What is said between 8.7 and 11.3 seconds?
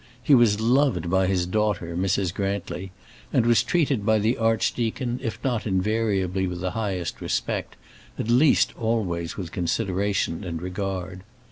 always with consideration and regard.